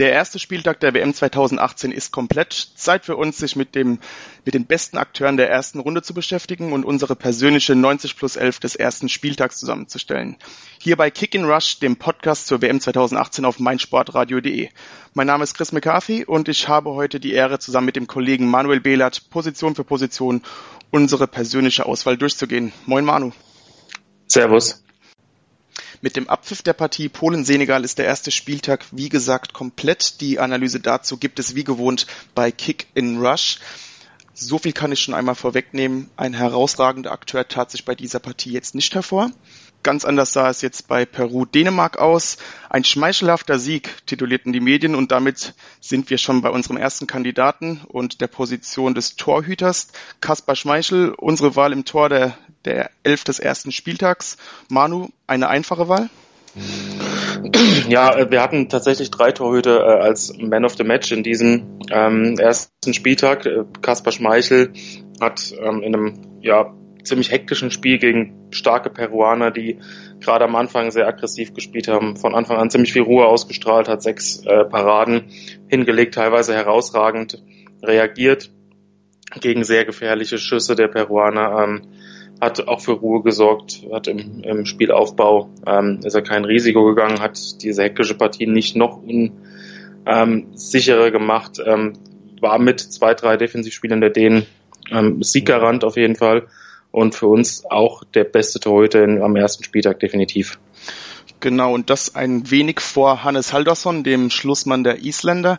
[0.00, 2.54] Der erste Spieltag der WM 2018 ist komplett.
[2.54, 3.98] Zeit für uns, sich mit, dem,
[4.46, 8.60] mit den besten Akteuren der ersten Runde zu beschäftigen und unsere persönliche 90 plus 11
[8.60, 10.38] des ersten Spieltags zusammenzustellen.
[10.78, 14.70] Hier bei Kick in Rush, dem Podcast zur WM 2018 auf meinsportradio.de.
[15.12, 18.48] Mein Name ist Chris McCarthy und ich habe heute die Ehre, zusammen mit dem Kollegen
[18.48, 20.40] Manuel Behlert Position für Position
[20.90, 22.72] unsere persönliche Auswahl durchzugehen.
[22.86, 23.32] Moin Manu.
[24.28, 24.82] Servus.
[26.02, 30.22] Mit dem Abpfiff der Partie Polen-Senegal ist der erste Spieltag, wie gesagt, komplett.
[30.22, 33.58] Die Analyse dazu gibt es wie gewohnt bei Kick in Rush.
[34.32, 36.08] So viel kann ich schon einmal vorwegnehmen.
[36.16, 39.30] Ein herausragender Akteur tat sich bei dieser Partie jetzt nicht hervor.
[39.82, 42.38] Ganz anders sah es jetzt bei Peru-Dänemark aus.
[42.70, 47.82] Ein schmeichelhafter Sieg titulierten die Medien und damit sind wir schon bei unserem ersten Kandidaten
[47.88, 49.88] und der Position des Torhüters.
[50.22, 54.36] Kaspar Schmeichel, unsere Wahl im Tor der der Elf des ersten Spieltags.
[54.68, 56.08] Manu, eine einfache Wahl?
[57.88, 61.80] Ja, äh, wir hatten tatsächlich drei Torhüter äh, als Man of the Match in diesem
[61.90, 63.46] ähm, ersten Spieltag.
[63.46, 64.72] Äh, Kaspar Schmeichel
[65.20, 69.78] hat ähm, in einem ja, ziemlich hektischen Spiel gegen starke Peruaner, die
[70.20, 74.02] gerade am Anfang sehr aggressiv gespielt haben, von Anfang an ziemlich viel Ruhe ausgestrahlt, hat
[74.02, 75.30] sechs Paraden
[75.68, 77.42] hingelegt, teilweise herausragend
[77.82, 78.50] reagiert
[79.40, 81.62] gegen sehr gefährliche Schüsse der Peruaner.
[81.62, 81.82] Ähm,
[82.40, 87.20] hat auch für Ruhe gesorgt, hat im, im Spielaufbau ähm, ist er kein Risiko gegangen,
[87.20, 91.94] hat diese hektische Partie nicht noch unsicherer ähm, gemacht, ähm,
[92.40, 94.46] war mit zwei, drei Defensivspielern der Dänen
[94.90, 96.46] ähm, Sieggarant auf jeden Fall
[96.90, 100.58] und für uns auch der beste Torhüter am ersten Spieltag definitiv.
[101.40, 105.58] Genau, und das ein wenig vor Hannes Haldarsson, dem Schlussmann der Isländer.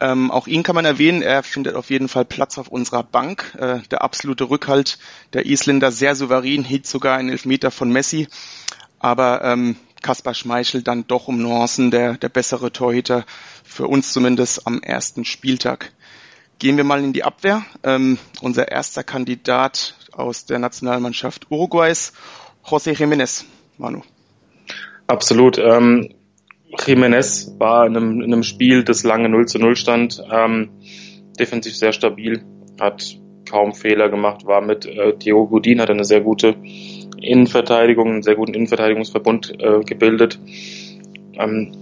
[0.00, 1.22] Ähm, auch ihn kann man erwähnen.
[1.22, 3.54] Er findet auf jeden Fall Platz auf unserer Bank.
[3.58, 4.98] Äh, der absolute Rückhalt
[5.32, 8.28] der Isländer sehr souverän, hielt sogar einen Elfmeter von Messi.
[8.98, 13.24] Aber ähm, Kaspar Schmeichel dann doch um Nuancen der, der bessere Torhüter,
[13.62, 15.92] für uns zumindest am ersten Spieltag.
[16.58, 17.64] Gehen wir mal in die Abwehr.
[17.82, 22.12] Ähm, unser erster Kandidat aus der Nationalmannschaft Uruguays,
[22.64, 23.44] José Jiménez.
[23.78, 24.02] Manu.
[25.06, 25.58] Absolut.
[25.58, 26.14] Ähm,
[26.78, 30.70] Jiménez war in einem, in einem Spiel, das lange 0 zu 0 stand, ähm,
[31.38, 32.42] defensiv sehr stabil,
[32.80, 33.18] hat
[33.48, 36.56] kaum Fehler gemacht, war mit äh, Diego Godin, hat eine sehr gute
[37.20, 40.38] Innenverteidigung, einen sehr guten Innenverteidigungsverbund äh, gebildet.
[41.34, 41.72] Ähm,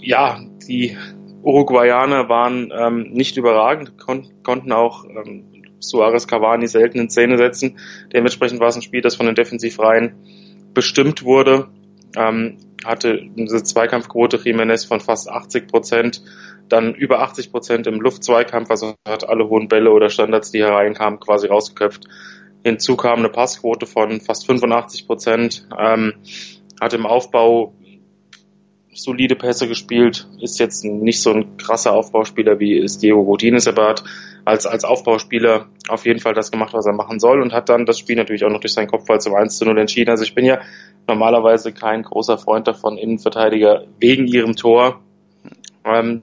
[0.00, 0.96] ja, die
[1.42, 5.44] Uruguayaner waren ähm, nicht überragend, kon konnten auch ähm,
[5.78, 7.78] Suarez Cavani selten in Szene setzen.
[8.12, 10.14] Dementsprechend war es ein Spiel, das von den Defensivreihen
[10.74, 11.68] bestimmt wurde.
[12.16, 16.22] Ähm, hatte eine Zweikampfquote Jimenez von fast 80 Prozent,
[16.68, 21.20] dann über 80 Prozent im Luftzweikampf, also hat alle hohen Bälle oder Standards, die hereinkamen,
[21.20, 22.06] quasi rausgeköpft.
[22.64, 26.14] Hinzu kam eine Passquote von fast 85 Prozent, ähm,
[26.80, 27.74] hat im Aufbau
[28.92, 33.88] solide Pässe gespielt, ist jetzt nicht so ein krasser Aufbauspieler wie es Diego Godinez, aber
[33.88, 34.04] hat
[34.46, 37.84] als, als Aufbauspieler auf jeden Fall das gemacht, was er machen soll und hat dann
[37.84, 40.08] das Spiel natürlich auch noch durch seinen Kopfball zum 1 zu 0 entschieden.
[40.10, 40.60] Also ich bin ja
[41.08, 45.00] normalerweise kein großer Freund davon, Innenverteidiger wegen ihrem Tor
[45.84, 46.22] ähm,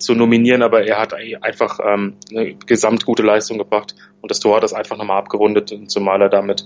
[0.00, 4.56] zu nominieren, aber er hat einfach ähm, eine gesamt gute Leistung gebracht und das Tor
[4.56, 6.64] hat das einfach nochmal abgerundet, zumal er damit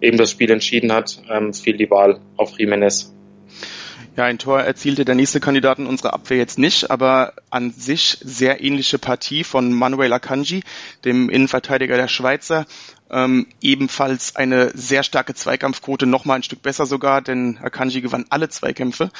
[0.00, 3.12] eben das Spiel entschieden hat, ähm, fiel die Wahl auf Jiménez.
[4.16, 8.18] Ja, ein Tor erzielte der nächste Kandidat in unserer Abwehr jetzt nicht, aber an sich
[8.22, 10.62] sehr ähnliche Partie von Manuel Akanji,
[11.04, 12.64] dem Innenverteidiger der Schweizer.
[13.10, 18.48] Ähm, ebenfalls eine sehr starke Zweikampfquote, nochmal ein Stück besser sogar, denn Akanji gewann alle
[18.48, 19.10] Zweikämpfe.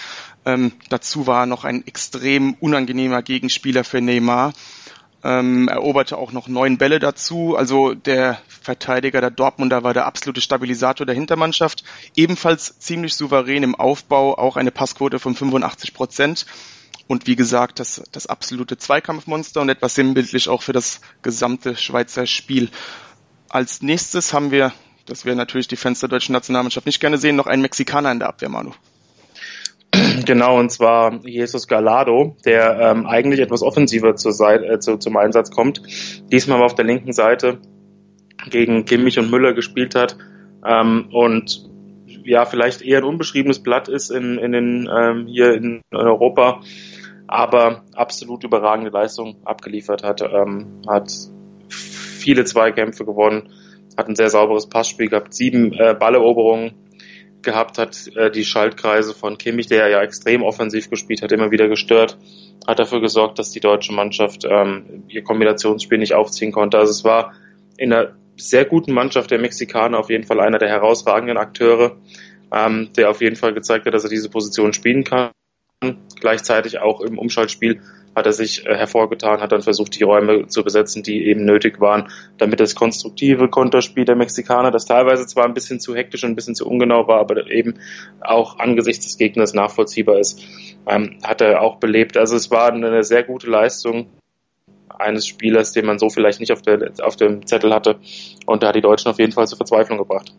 [0.44, 4.52] Ähm, dazu war noch ein extrem unangenehmer Gegenspieler für Neymar
[5.24, 7.56] ähm, eroberte auch noch neun Bälle dazu.
[7.56, 11.82] Also der Verteidiger der Dortmunder war der absolute Stabilisator der Hintermannschaft.
[12.14, 16.46] Ebenfalls ziemlich souverän im Aufbau, auch eine Passquote von 85 Prozent.
[17.06, 22.26] Und wie gesagt, das, das absolute Zweikampfmonster und etwas sinnbildlich auch für das gesamte Schweizer
[22.26, 22.70] Spiel.
[23.48, 24.72] Als nächstes haben wir,
[25.06, 28.18] das wir natürlich die Fans der deutschen Nationalmannschaft nicht gerne sehen, noch einen Mexikaner in
[28.18, 28.72] der Abwehr, Manu.
[30.26, 35.16] Genau, und zwar Jesus Galado, der ähm, eigentlich etwas offensiver zur Seite, äh, zu, zum
[35.16, 35.82] Einsatz kommt.
[36.32, 37.58] Diesmal auf der linken Seite
[38.50, 40.16] gegen Kimmich und Müller gespielt hat
[40.64, 41.68] ähm, und
[42.24, 46.60] ja, vielleicht eher ein unbeschriebenes Blatt ist in, in den, ähm, hier in Europa,
[47.26, 51.12] aber absolut überragende Leistung abgeliefert hat, ähm, hat
[51.68, 53.50] viele Zweikämpfe gewonnen,
[53.96, 56.83] hat ein sehr sauberes Passspiel gehabt, sieben äh, Balleroberungen
[57.44, 61.68] gehabt hat, äh, die Schaltkreise von Kimmich, der ja extrem offensiv gespielt hat, immer wieder
[61.68, 62.18] gestört,
[62.66, 66.78] hat dafür gesorgt, dass die deutsche Mannschaft ähm, ihr Kombinationsspiel nicht aufziehen konnte.
[66.78, 67.34] Also es war
[67.76, 71.96] in einer sehr guten Mannschaft der Mexikaner auf jeden Fall einer der herausragenden Akteure,
[72.52, 75.30] ähm, der auf jeden Fall gezeigt hat, dass er diese Position spielen kann.
[76.18, 77.80] Gleichzeitig auch im Umschaltspiel
[78.14, 81.80] hat er sich äh, hervorgetan, hat dann versucht, die Räume zu besetzen, die eben nötig
[81.80, 82.08] waren,
[82.38, 86.36] damit das konstruktive Konterspiel der Mexikaner, das teilweise zwar ein bisschen zu hektisch und ein
[86.36, 87.74] bisschen zu ungenau war, aber eben
[88.20, 90.42] auch angesichts des Gegners nachvollziehbar ist,
[90.86, 92.16] ähm, hat er auch belebt.
[92.16, 94.06] Also es war eine sehr gute Leistung
[94.88, 97.96] eines Spielers, den man so vielleicht nicht auf, der, auf dem Zettel hatte.
[98.46, 100.32] Und da hat die Deutschen auf jeden Fall zur Verzweiflung gebracht.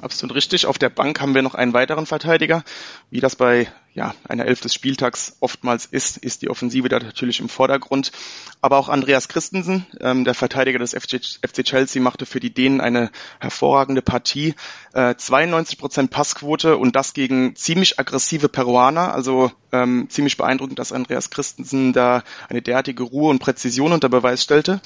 [0.00, 0.66] Absolut richtig.
[0.66, 2.62] Auf der Bank haben wir noch einen weiteren Verteidiger.
[3.10, 7.40] Wie das bei ja, einer Elf des Spieltags oftmals ist, ist die Offensive da natürlich
[7.40, 8.12] im Vordergrund.
[8.60, 12.80] Aber auch Andreas Christensen, ähm, der Verteidiger des FC, FC, Chelsea, machte für die Dänen
[12.80, 13.10] eine
[13.40, 14.54] hervorragende Partie.
[14.92, 19.12] Äh, 92 Prozent Passquote und das gegen ziemlich aggressive Peruaner.
[19.12, 24.44] Also ähm, ziemlich beeindruckend, dass Andreas Christensen da eine derartige Ruhe und Präzision unter Beweis
[24.44, 24.80] stellte.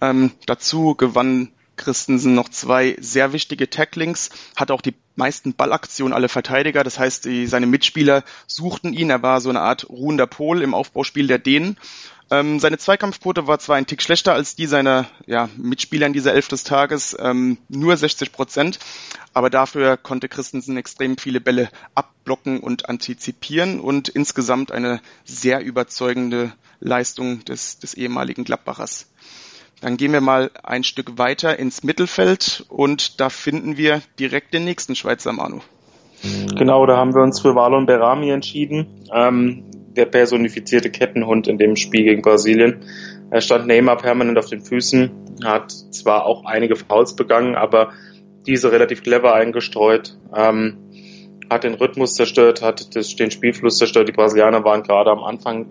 [0.00, 6.28] Ähm, dazu gewann Christensen noch zwei sehr wichtige Tacklings, hatte auch die meisten Ballaktionen alle
[6.28, 6.84] Verteidiger.
[6.84, 9.10] Das heißt, die, seine Mitspieler suchten ihn.
[9.10, 11.76] Er war so eine Art ruhender Pol im Aufbauspiel der Dänen.
[12.32, 16.32] Ähm, seine Zweikampfquote war zwar ein Tick schlechter als die seiner ja, Mitspieler in dieser
[16.32, 18.78] Elf des Tages, ähm, nur 60 Prozent,
[19.34, 26.52] aber dafür konnte Christensen extrem viele Bälle abblocken und antizipieren und insgesamt eine sehr überzeugende
[26.80, 29.08] Leistung des, des ehemaligen Gladbachers.
[29.82, 34.64] Dann gehen wir mal ein Stück weiter ins Mittelfeld und da finden wir direkt den
[34.64, 35.58] nächsten Schweizer Manu.
[36.56, 39.64] Genau, da haben wir uns für Walon Berami entschieden, ähm,
[39.96, 42.84] der personifizierte Kettenhund in dem Spiel gegen Brasilien.
[43.30, 45.10] Er stand Neymar permanent auf den Füßen,
[45.44, 47.92] hat zwar auch einige Fouls begangen, aber
[48.46, 50.76] diese relativ clever eingestreut, ähm,
[51.50, 54.08] hat den Rhythmus zerstört, hat das, den Spielfluss zerstört.
[54.08, 55.66] Die Brasilianer waren gerade am Anfang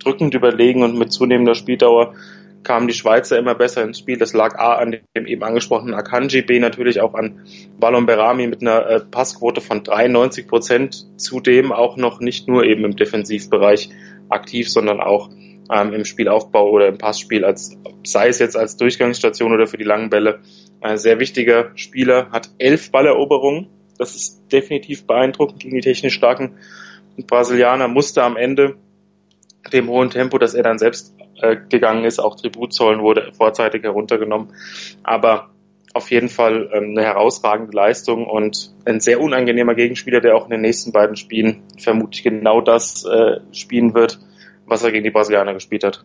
[0.00, 2.14] drückend überlegen und mit zunehmender Spieldauer
[2.62, 4.18] kamen die Schweizer immer besser ins Spiel.
[4.18, 7.44] Das lag A an dem eben angesprochenen Akanji, B natürlich auch an
[7.78, 11.06] Ballon Berami mit einer äh, Passquote von 93 Prozent.
[11.16, 13.90] Zudem auch noch nicht nur eben im Defensivbereich
[14.28, 15.30] aktiv, sondern auch
[15.70, 19.84] ähm, im Spielaufbau oder im Passspiel, als, sei es jetzt als Durchgangsstation oder für die
[19.84, 20.40] langen Bälle.
[20.80, 23.68] Ein sehr wichtiger Spieler, hat elf Balleroberungen.
[23.98, 26.56] Das ist definitiv beeindruckend gegen die technisch starken
[27.26, 27.88] Brasilianer.
[27.88, 28.76] Musste am Ende
[29.72, 32.18] dem hohen Tempo, das er dann selbst äh, gegangen ist.
[32.18, 34.52] Auch Tributzollen wurde vorzeitig heruntergenommen.
[35.02, 35.50] Aber
[35.94, 40.50] auf jeden Fall ähm, eine herausragende Leistung und ein sehr unangenehmer Gegenspieler, der auch in
[40.50, 44.18] den nächsten beiden Spielen vermutlich genau das äh, spielen wird,
[44.66, 46.04] was er gegen die Brasilianer gespielt hat.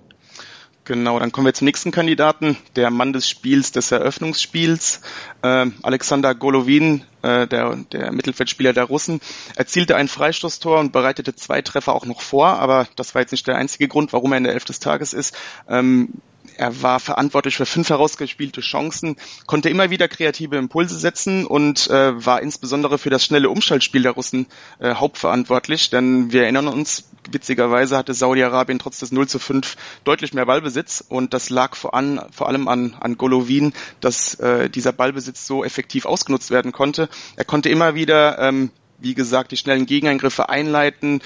[0.88, 5.02] Genau, dann kommen wir zum nächsten Kandidaten, der Mann des Spiels, des Eröffnungsspiels.
[5.42, 9.20] Äh, Alexander Golovin, äh, der, der Mittelfeldspieler der Russen,
[9.58, 13.46] erzielte ein Freistoßtor und bereitete zwei Treffer auch noch vor, aber das war jetzt nicht
[13.48, 15.36] der einzige Grund, warum er in der Elf des Tages ist.
[15.68, 16.22] Ähm,
[16.58, 19.16] er war verantwortlich für fünf herausgespielte Chancen,
[19.46, 24.14] konnte immer wieder kreative Impulse setzen und äh, war insbesondere für das schnelle Umschaltspiel der
[24.14, 24.48] Russen
[24.80, 25.90] äh, hauptverantwortlich.
[25.90, 31.04] Denn wir erinnern uns, witzigerweise hatte Saudi-Arabien trotz des 0 zu 5 deutlich mehr Ballbesitz
[31.08, 35.64] und das lag vor, an, vor allem an, an Golovin, dass äh, dieser Ballbesitz so
[35.64, 37.10] effektiv ausgenutzt werden konnte.
[37.36, 41.22] Er konnte immer wieder ähm, wie gesagt, die schnellen Gegeneingriffe einleiten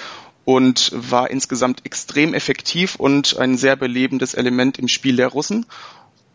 [0.46, 5.66] und war insgesamt extrem effektiv und ein sehr belebendes Element im Spiel der Russen.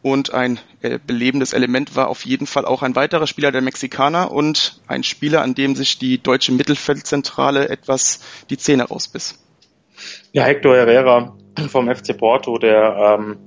[0.02, 4.30] Und ein äh, belebendes Element war auf jeden Fall auch ein weiterer Spieler der Mexikaner
[4.30, 9.42] und ein Spieler, an dem sich die deutsche Mittelfeldzentrale etwas die Zähne rausbiss.
[10.32, 11.36] Ja, Hector Herrera
[11.68, 13.38] vom FC Porto, der ähm,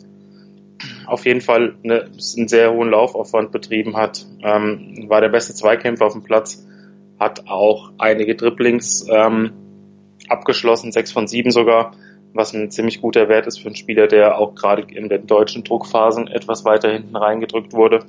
[1.05, 6.07] auf jeden Fall eine, einen sehr hohen Laufaufwand betrieben hat, ähm, war der beste Zweikämpfer
[6.07, 6.65] auf dem Platz,
[7.19, 9.68] hat auch einige Dribblings ähm,
[10.29, 11.91] abgeschlossen, sechs von sieben sogar,
[12.33, 15.63] was ein ziemlich guter Wert ist für einen Spieler, der auch gerade in den deutschen
[15.63, 18.05] Druckphasen etwas weiter hinten reingedrückt wurde.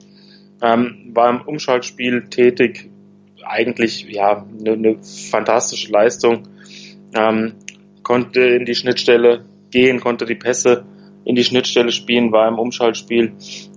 [0.62, 2.90] Ähm, war im Umschaltspiel tätig,
[3.44, 6.42] eigentlich ja eine, eine fantastische Leistung.
[7.14, 7.54] Ähm,
[8.02, 10.84] konnte in die Schnittstelle gehen, konnte die Pässe
[11.24, 13.32] in die Schnittstelle spielen, war im Umschaltspiel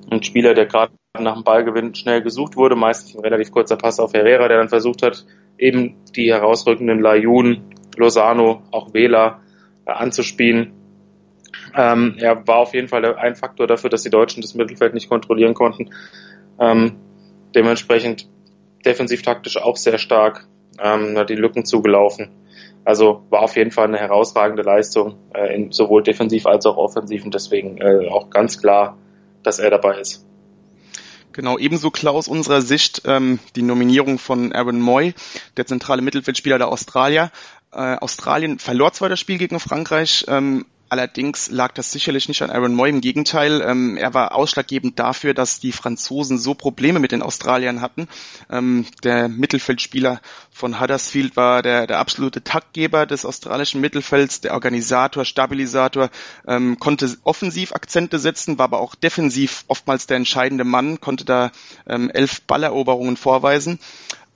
[0.10, 4.00] ein Spieler, der gerade nach dem Ballgewinn schnell gesucht wurde, meistens ein relativ kurzer Pass
[4.00, 5.26] auf Herrera, der dann versucht hat,
[5.58, 7.62] eben die herausrückenden Layun
[7.98, 9.42] Lozano, auch Wähler
[9.86, 10.74] äh, anzuspielen.
[11.76, 15.10] Ähm, er war auf jeden Fall ein Faktor dafür, dass die Deutschen das Mittelfeld nicht
[15.10, 15.90] kontrollieren konnten.
[16.60, 16.98] Ähm,
[17.56, 18.28] dementsprechend
[18.86, 20.48] defensiv-taktisch auch sehr stark,
[20.80, 22.30] ähm, hat die Lücken zugelaufen.
[22.86, 27.24] Also war auf jeden Fall eine herausragende Leistung, äh, in, sowohl defensiv als auch offensiv
[27.24, 28.98] und deswegen äh, auch ganz klar,
[29.42, 30.26] dass er dabei ist.
[31.32, 35.16] Genau, ebenso klar aus unserer Sicht ähm, die Nominierung von Aaron Moy,
[35.58, 37.32] der zentrale Mittelfeldspieler der Australier.
[37.74, 42.52] Äh, Australien verlor zwar das Spiel gegen Frankreich, ähm, Allerdings lag das sicherlich nicht an
[42.52, 42.88] Aaron Moy.
[42.88, 47.82] Im Gegenteil, ähm, er war ausschlaggebend dafür, dass die Franzosen so Probleme mit den Australiern
[47.82, 48.08] hatten.
[48.48, 55.26] Ähm, der Mittelfeldspieler von Huddersfield war der, der absolute Taktgeber des australischen Mittelfelds, der Organisator,
[55.26, 56.12] Stabilisator,
[56.48, 61.52] ähm, konnte offensiv Akzente setzen, war aber auch defensiv oftmals der entscheidende Mann, konnte da
[61.88, 63.80] ähm, elf Balleroberungen vorweisen.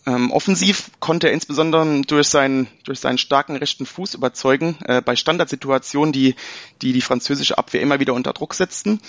[0.07, 5.17] Ähm, offensiv konnte er insbesondere durch seinen, durch seinen starken rechten Fuß überzeugen, äh, bei
[5.17, 6.35] Standardsituationen, die,
[6.81, 9.01] die die französische Abwehr immer wieder unter Druck setzten.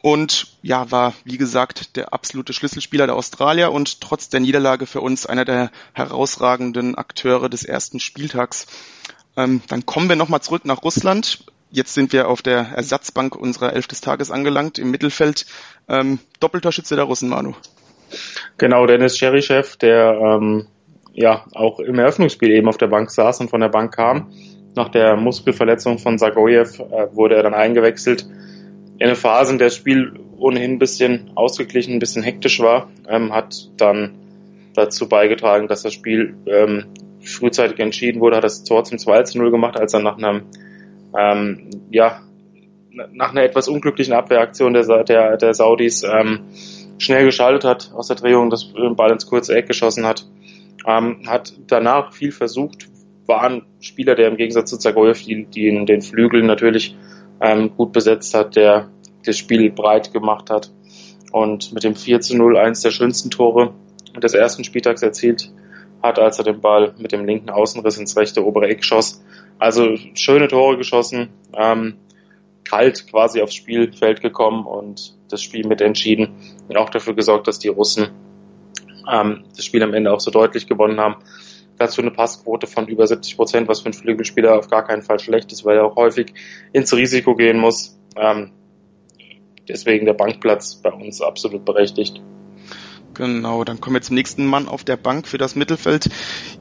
[0.00, 5.02] Und ja, war, wie gesagt, der absolute Schlüsselspieler der Australier und trotz der Niederlage für
[5.02, 8.66] uns einer der herausragenden Akteure des ersten Spieltags.
[9.36, 11.44] Ähm, dann kommen wir nochmal zurück nach Russland.
[11.70, 15.44] Jetzt sind wir auf der Ersatzbank unserer Elf des Tages angelangt, im Mittelfeld.
[15.88, 17.54] Ähm, Doppeltorschütze der Russen, Manu.
[18.56, 20.66] Genau, Dennis Cherischew, der ähm,
[21.12, 24.30] ja auch im Eröffnungsspiel eben auf der Bank saß und von der Bank kam.
[24.74, 28.26] Nach der Muskelverletzung von Zagoyev äh, wurde er dann eingewechselt.
[28.98, 32.90] In eine Phase, in der das Spiel ohnehin ein bisschen ausgeglichen, ein bisschen hektisch war,
[33.08, 34.14] ähm, hat dann
[34.74, 36.86] dazu beigetragen, dass das Spiel ähm,
[37.20, 40.42] frühzeitig entschieden wurde, hat das Tor zum 2 zu 0 gemacht, als er nach einem
[41.16, 42.20] ähm, ja,
[43.12, 46.40] nach einer etwas unglücklichen Abwehraktion der, der, der Saudis ähm,
[46.98, 50.26] schnell geschaltet hat aus der Drehung, das Ball ins kurze Eck geschossen hat.
[50.86, 52.88] Ähm, hat danach viel versucht,
[53.26, 56.96] war ein Spieler, der im Gegensatz zu Zagoyev die, die in den Flügeln natürlich
[57.40, 58.88] ähm, gut besetzt hat, der
[59.24, 60.70] das Spiel breit gemacht hat
[61.32, 63.74] und mit dem 4 zu 0 eins der schönsten Tore
[64.22, 65.52] des ersten Spieltags erzielt
[66.02, 69.22] hat, als er den Ball mit dem linken Außenriss ins rechte obere Eck schoss.
[69.58, 71.94] Also schöne Tore geschossen, ähm,
[72.68, 76.34] kalt quasi aufs Spielfeld gekommen und das Spiel mit entschieden
[76.68, 78.08] und auch dafür gesorgt, dass die Russen
[79.10, 81.16] ähm, das Spiel am Ende auch so deutlich gewonnen haben.
[81.78, 85.20] Dazu eine Passquote von über 70 Prozent, was für einen Flügelspieler auf gar keinen Fall
[85.20, 86.34] schlecht ist, weil er auch häufig
[86.72, 87.98] ins Risiko gehen muss.
[88.16, 88.52] Ähm,
[89.68, 92.20] deswegen der Bankplatz bei uns absolut berechtigt.
[93.14, 96.08] Genau, dann kommen wir zum nächsten Mann auf der Bank für das Mittelfeld.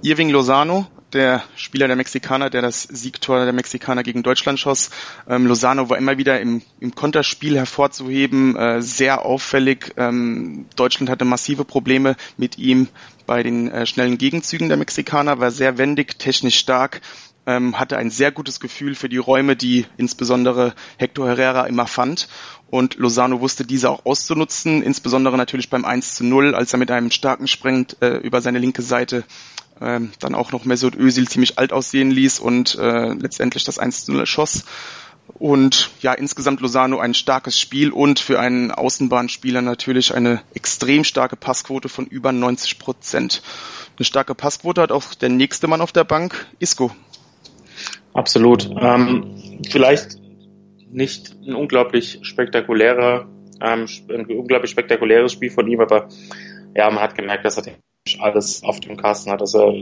[0.02, 4.90] Irving Lozano, der Spieler der Mexikaner, der das Siegtor der Mexikaner gegen Deutschland schoss.
[5.28, 9.94] Ähm, Lozano war immer wieder im, im Konterspiel hervorzuheben, äh, sehr auffällig.
[9.98, 12.88] Ähm, Deutschland hatte massive Probleme mit ihm
[13.26, 17.02] bei den äh, schnellen Gegenzügen der Mexikaner, war sehr wendig, technisch stark,
[17.46, 22.28] ähm, hatte ein sehr gutes Gefühl für die Räume, die insbesondere Hector Herrera immer fand.
[22.70, 26.92] Und Lozano wusste diese auch auszunutzen, insbesondere natürlich beim 1 zu 0, als er mit
[26.92, 29.24] einem starken Sprint äh, über seine linke Seite
[29.82, 34.06] ähm, dann auch noch Mesut Özil ziemlich alt aussehen ließ und äh, letztendlich das 1
[34.06, 34.66] zu 0 schoss.
[35.40, 41.36] Und ja, insgesamt Lozano ein starkes Spiel und für einen Außenbahnspieler natürlich eine extrem starke
[41.36, 43.42] Passquote von über 90 Prozent.
[43.98, 46.92] Eine starke Passquote hat auch der nächste Mann auf der Bank, Isco.
[48.14, 48.70] Absolut.
[48.80, 50.18] Ähm, vielleicht
[50.90, 53.28] nicht ein unglaublich spektakulärer,
[53.62, 56.08] ähm, ein unglaublich spektakuläres Spiel von ihm, aber
[56.76, 57.64] ja, man hat gemerkt, dass er
[58.22, 59.74] alles auf dem Kasten hat, dass er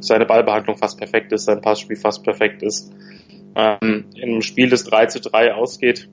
[0.00, 2.92] seine Ballbehandlung fast perfekt ist, sein Passspiel fast perfekt ist.
[3.54, 6.08] Ähm, Im Spiel, das 3 zu 3 ausgeht,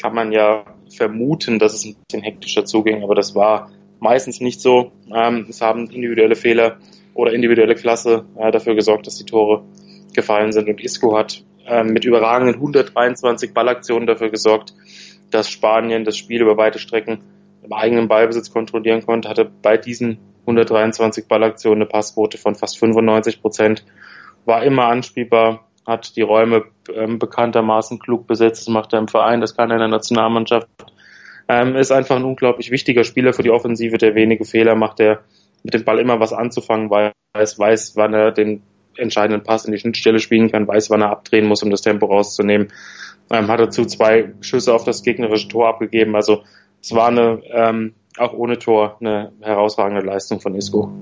[0.00, 3.70] kann man ja vermuten, dass es ein bisschen hektischer zuging, aber das war
[4.00, 4.92] meistens nicht so.
[5.12, 6.78] Ähm, es haben individuelle Fehler
[7.14, 9.64] oder individuelle Klasse äh, dafür gesorgt, dass die Tore
[10.14, 14.74] gefallen sind und Isco hat äh, mit überragenden 123 Ballaktionen dafür gesorgt,
[15.30, 17.20] dass Spanien das Spiel über weite Strecken
[17.62, 23.40] im eigenen Ballbesitz kontrollieren konnte, hatte bei diesen 123 Ballaktionen eine Passquote von fast 95
[23.40, 23.84] Prozent,
[24.44, 29.40] war immer anspielbar, hat die Räume ähm, bekanntermaßen klug besetzt, das macht er im Verein,
[29.40, 30.68] das kann er in der Nationalmannschaft.
[31.48, 35.20] Ähm, ist einfach ein unglaublich wichtiger Spieler für die Offensive, der wenige Fehler macht, der
[35.62, 38.62] mit dem Ball immer was anzufangen weiß, weiß, wann er den
[38.96, 42.06] entscheidenden Pass in die Schnittstelle spielen kann, weiß, wann er abdrehen muss, um das Tempo
[42.06, 42.72] rauszunehmen.
[43.30, 46.14] Ähm, hat dazu zwei Schüsse auf das gegnerische Tor abgegeben.
[46.14, 46.44] Also
[46.80, 50.92] es war eine ähm, auch ohne Tor eine herausragende Leistung von Isco.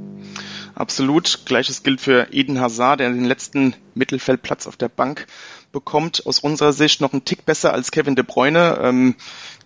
[0.74, 1.40] Absolut.
[1.44, 5.26] Gleiches gilt für Eden Hazard, der den letzten Mittelfeldplatz auf der Bank
[5.70, 6.26] bekommt.
[6.26, 8.78] Aus unserer Sicht noch einen Tick besser als Kevin De Bruyne.
[8.80, 9.14] Ähm,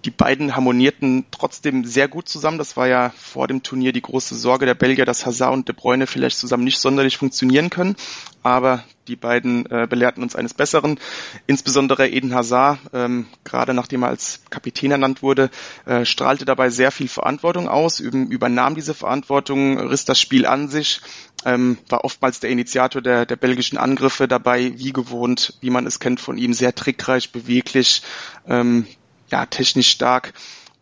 [0.05, 2.59] die beiden harmonierten trotzdem sehr gut zusammen.
[2.59, 5.75] Das war ja vor dem Turnier die große Sorge der Belgier, dass Hazard und De
[5.75, 7.97] Bruyne vielleicht zusammen nicht sonderlich funktionieren können.
[8.43, 10.99] Aber die beiden äh, belehrten uns eines Besseren.
[11.47, 15.51] Insbesondere Eden Hazard, ähm, gerade nachdem er als Kapitän ernannt wurde,
[15.85, 21.01] äh, strahlte dabei sehr viel Verantwortung aus, übernahm diese Verantwortung, riss das Spiel an sich,
[21.45, 26.01] ähm, war oftmals der Initiator der, der belgischen Angriffe dabei, wie gewohnt, wie man es
[26.01, 28.03] kennt von ihm, sehr trickreich, beweglich,
[28.49, 28.87] ähm,
[29.31, 30.33] ja, technisch stark.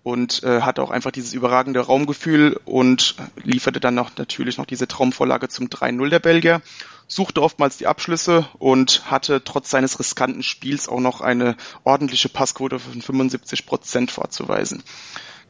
[0.05, 4.87] Und äh, hatte auch einfach dieses überragende Raumgefühl und lieferte dann noch natürlich noch diese
[4.87, 6.61] Traumvorlage zum 3-0 der Belgier,
[7.09, 12.79] suchte oftmals die Abschlüsse und hatte trotz seines riskanten Spiels auch noch eine ordentliche Passquote
[12.79, 14.83] von 75 Prozent vorzuweisen.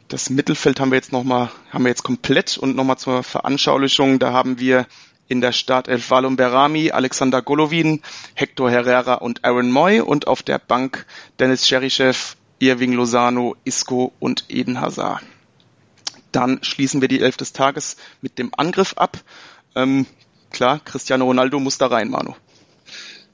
[0.06, 4.32] Das Mittelfeld haben wir jetzt nochmal, haben wir jetzt komplett und nochmal zur Veranschaulichung, da
[4.32, 4.86] haben wir
[5.26, 8.02] in der Startelf Valum Berami, Alexander Golovin,
[8.34, 11.06] Hector Herrera und Aaron Moy und auf der Bank
[11.40, 12.36] Dennis Cherichev,
[12.68, 15.22] Irving Lozano, Isco und Eden Hazard.
[16.32, 19.18] Dann schließen wir die Elf des Tages mit dem Angriff ab.
[19.76, 20.06] Ähm,
[20.50, 22.34] klar, Cristiano Ronaldo muss da rein, Manu.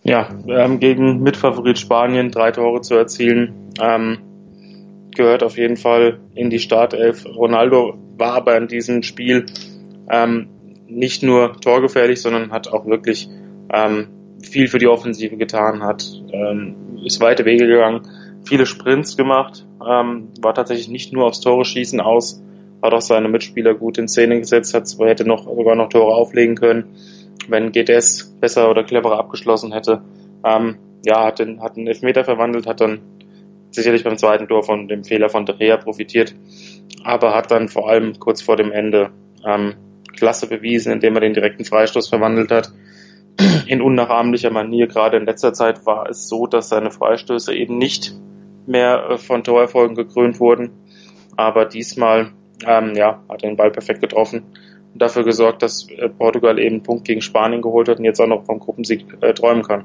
[0.03, 4.19] Ja, ähm, gegen Mitfavorit Spanien drei Tore zu erzielen, ähm,
[5.15, 7.27] gehört auf jeden Fall in die Startelf.
[7.27, 9.47] Ronaldo war aber in diesem Spiel
[10.11, 10.49] ähm,
[10.89, 13.29] nicht nur torgefährlich, sondern hat auch wirklich
[13.73, 14.09] ähm,
[14.43, 18.07] viel für die Offensive getan, hat ähm, ist weite Wege gegangen,
[18.45, 22.43] viele Sprints gemacht, ähm, war tatsächlich nicht nur aufs Tore schießen aus,
[22.83, 26.57] hat auch seine Mitspieler gut in Szene gesetzt, hat hätte noch sogar noch Tore auflegen
[26.57, 26.97] können,
[27.49, 30.03] wenn GTS besser oder cleverer abgeschlossen hätte.
[30.45, 33.01] Ähm, ja, hat den, hat einen Elfmeter verwandelt, hat dann
[33.71, 36.35] sicherlich beim zweiten Tor von dem Fehler von De Gea profitiert,
[37.05, 39.11] aber hat dann vor allem kurz vor dem Ende
[39.47, 39.75] ähm,
[40.17, 42.73] Klasse bewiesen, indem er den direkten Freistoß verwandelt hat.
[43.67, 48.13] In unnachahmlicher Manier, gerade in letzter Zeit, war es so, dass seine Freistöße eben nicht
[48.71, 50.71] mehr äh, von Torerfolgen gekrönt wurden.
[51.37, 52.33] Aber diesmal
[52.67, 54.45] ähm, ja, hat den Ball perfekt getroffen
[54.93, 58.21] und dafür gesorgt, dass äh, Portugal eben einen Punkt gegen Spanien geholt hat und jetzt
[58.21, 59.85] auch noch vom Gruppensieg äh, träumen kann.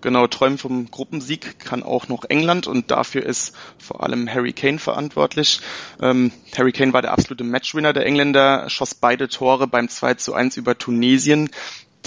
[0.00, 4.78] Genau, träumen vom Gruppensieg kann auch noch England und dafür ist vor allem Harry Kane
[4.78, 5.60] verantwortlich.
[6.02, 10.34] Ähm, Harry Kane war der absolute Matchwinner der Engländer, schoss beide Tore beim 2 zu
[10.34, 11.48] 1 über Tunesien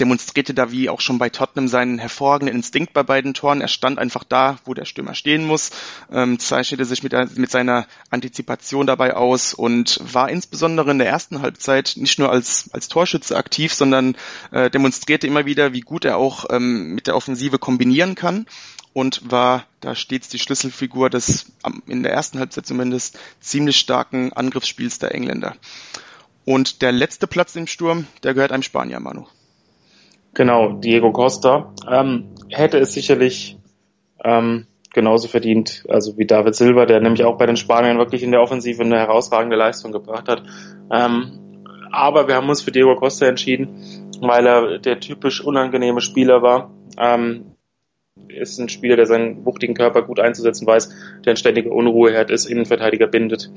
[0.00, 3.60] demonstrierte da wie auch schon bei Tottenham seinen hervorragenden Instinkt bei beiden Toren.
[3.60, 5.70] Er stand einfach da, wo der Stürmer stehen muss,
[6.10, 11.42] ähm, zeichnete sich mit, mit seiner Antizipation dabei aus und war insbesondere in der ersten
[11.42, 14.16] Halbzeit nicht nur als, als Torschütze aktiv, sondern
[14.50, 18.46] äh, demonstrierte immer wieder, wie gut er auch ähm, mit der Offensive kombinieren kann
[18.92, 21.52] und war da stets die Schlüsselfigur des
[21.86, 25.54] in der ersten Halbzeit zumindest ziemlich starken Angriffsspiels der Engländer.
[26.44, 29.26] Und der letzte Platz im Sturm, der gehört einem Spanier, Manu.
[30.34, 33.58] Genau, Diego Costa ähm, hätte es sicherlich
[34.24, 38.30] ähm, genauso verdient, also wie David Silva, der nämlich auch bei den Spaniern wirklich in
[38.30, 40.42] der Offensive eine herausragende Leistung gebracht hat.
[40.90, 46.42] Ähm, aber wir haben uns für Diego Costa entschieden, weil er der typisch unangenehme Spieler
[46.42, 46.70] war.
[46.98, 47.52] Ähm,
[48.28, 50.88] ist ein Spieler, der seinen wuchtigen Körper gut einzusetzen weiß,
[51.24, 53.50] der eine ständige Unruhe hat, ist, Innenverteidiger bindet.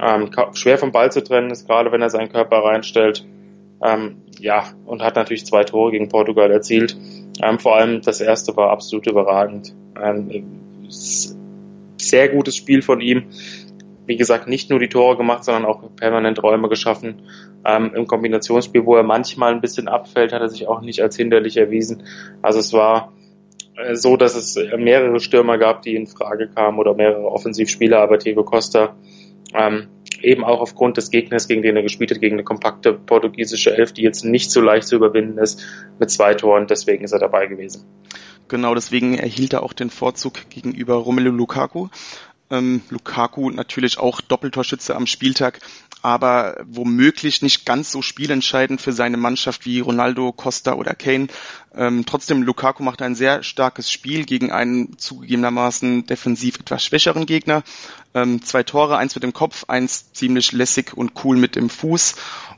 [0.00, 3.24] Ähm, schwer vom Ball zu trennen ist, gerade wenn er seinen Körper reinstellt.
[3.82, 6.96] Ähm, ja, und hat natürlich zwei Tore gegen Portugal erzielt.
[7.42, 9.74] Ähm, vor allem das erste war absolut überragend.
[10.00, 10.44] Ähm,
[10.88, 13.24] sehr gutes Spiel von ihm.
[14.06, 17.22] Wie gesagt, nicht nur die Tore gemacht, sondern auch permanent Räume geschaffen.
[17.64, 21.16] Ähm, Im Kombinationsspiel, wo er manchmal ein bisschen abfällt, hat er sich auch nicht als
[21.16, 22.04] hinderlich erwiesen.
[22.40, 23.12] Also es war
[23.76, 28.16] äh, so, dass es mehrere Stürmer gab, die in Frage kamen oder mehrere Offensivspieler, aber
[28.16, 28.96] Diego Costa
[29.54, 29.88] ähm,
[30.22, 33.92] eben auch aufgrund des Gegners, gegen den er gespielt hat, gegen eine kompakte portugiesische Elf,
[33.92, 35.64] die jetzt nicht so leicht zu überwinden ist,
[35.98, 36.66] mit zwei Toren.
[36.66, 37.84] Deswegen ist er dabei gewesen.
[38.48, 41.88] Genau, deswegen erhielt er auch den Vorzug gegenüber Romelu Lukaku.
[42.50, 45.60] Ähm, Lukaku natürlich auch Doppeltorschütze am Spieltag,
[46.00, 51.28] aber womöglich nicht ganz so spielentscheidend für seine Mannschaft wie Ronaldo, Costa oder Kane.
[51.74, 57.62] Ähm, trotzdem, Lukaku macht ein sehr starkes Spiel gegen einen zugegebenermaßen defensiv etwas schwächeren Gegner.
[58.14, 62.14] Ähm, zwei Tore, eins mit dem Kopf, eins ziemlich lässig und cool mit dem Fuß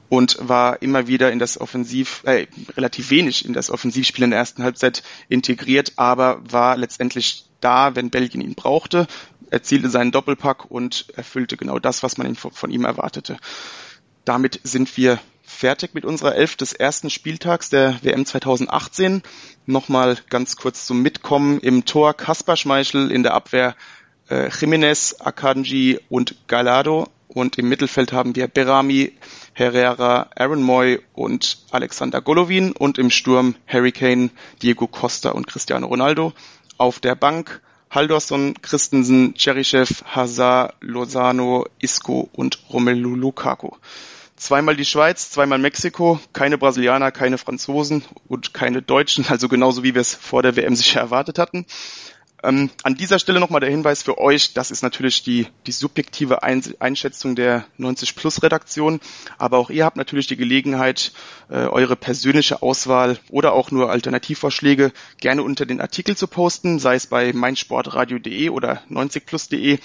[0.09, 4.39] und war immer wieder in das Offensiv, äh, relativ wenig in das Offensivspiel in der
[4.39, 9.07] ersten Halbzeit integriert, aber war letztendlich da, wenn Belgien ihn brauchte,
[9.51, 13.37] erzielte seinen Doppelpack und erfüllte genau das, was man von ihm erwartete.
[14.25, 15.19] Damit sind wir
[15.51, 19.23] fertig mit unserer Elf des ersten Spieltags der WM 2018.
[19.67, 21.59] Nochmal ganz kurz zum Mitkommen.
[21.61, 23.75] Im Tor Kaspar Schmeichel, in der Abwehr
[24.29, 27.09] äh, Jiménez, Akanji und Galado.
[27.29, 29.13] Und im Mittelfeld haben wir Berami,
[29.53, 32.73] Herrera, Aaron Moy und Alexander Golovin.
[32.73, 34.31] Und im Sturm Harry Kane,
[34.63, 36.33] Diego Costa und Cristiano Ronaldo.
[36.79, 37.61] Auf der Bank
[37.91, 43.71] Haldorsson, Christensen, Cherichev, Hazard, Lozano, Isco und Romelu Lukaku.
[44.37, 49.95] Zweimal die Schweiz, zweimal Mexiko, keine Brasilianer, keine Franzosen und keine Deutschen, also genauso wie
[49.95, 51.67] wir es vor der WM sicher erwartet hatten.
[52.43, 56.43] Ähm, an dieser Stelle nochmal der Hinweis für euch, das ist natürlich die, die subjektive
[56.43, 59.01] Einschätzung der 90 Plus Redaktion,
[59.37, 61.13] aber auch ihr habt natürlich die Gelegenheit,
[61.51, 66.95] äh, eure persönliche Auswahl oder auch nur Alternativvorschläge gerne unter den Artikel zu posten, sei
[66.95, 69.79] es bei meinsportradio.de oder 90plus.de,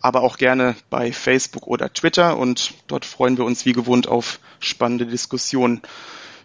[0.00, 2.38] aber auch gerne bei Facebook oder Twitter.
[2.38, 5.82] Und dort freuen wir uns wie gewohnt auf spannende Diskussionen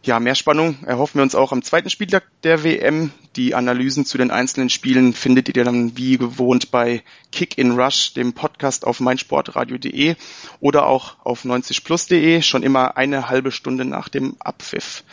[0.06, 3.12] ja, mehr Spannung erhoffen wir uns auch am zweiten Spieltag der WM.
[3.36, 8.14] Die Analysen zu den einzelnen Spielen findet ihr dann wie gewohnt bei Kick in Rush,
[8.14, 10.16] dem Podcast auf meinsportradio.de
[10.60, 15.04] oder auch auf 90plus.de, schon immer eine halbe Stunde nach dem Abpfiff.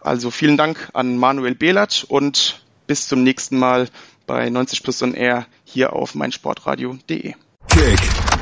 [0.00, 3.88] Also vielen Dank an Manuel Behlert und bis zum nächsten Mal
[4.26, 7.34] bei 90 Plus on Air hier auf meinsportradio.de.
[7.68, 8.35] Kick